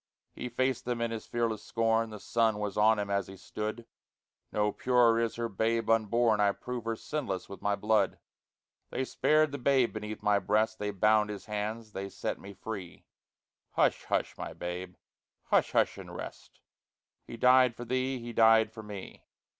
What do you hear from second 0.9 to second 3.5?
in his fearless scorn (The sun was on him as he